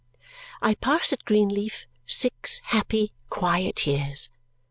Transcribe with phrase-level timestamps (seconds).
[0.63, 4.29] I passed at Greenleaf six happy, quiet years.